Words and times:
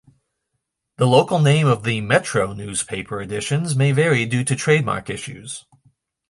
The 0.97 1.05
local 1.05 1.37
name 1.37 1.67
of 1.67 1.83
the 1.83 2.01
"Metro" 2.01 2.53
newspaper 2.53 3.21
editions 3.21 3.75
may 3.75 3.91
vary 3.91 4.25
due 4.25 4.43
to 4.45 4.55
trademark 4.55 5.11
issues. 5.11 5.63